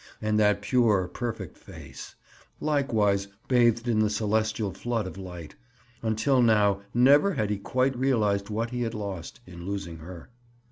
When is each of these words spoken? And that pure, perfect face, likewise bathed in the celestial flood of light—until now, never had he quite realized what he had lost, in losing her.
And 0.19 0.39
that 0.39 0.63
pure, 0.63 1.07
perfect 1.07 1.55
face, 1.59 2.15
likewise 2.59 3.27
bathed 3.47 3.87
in 3.87 3.99
the 3.99 4.09
celestial 4.09 4.71
flood 4.73 5.05
of 5.05 5.15
light—until 5.15 6.41
now, 6.41 6.81
never 6.91 7.35
had 7.35 7.51
he 7.51 7.59
quite 7.59 7.95
realized 7.95 8.49
what 8.49 8.71
he 8.71 8.81
had 8.81 8.95
lost, 8.95 9.41
in 9.45 9.63
losing 9.67 9.97
her. 9.97 10.31